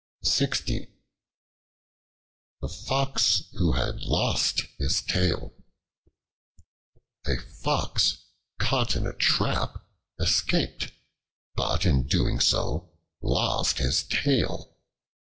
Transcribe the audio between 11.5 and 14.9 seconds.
but in so doing lost his tail.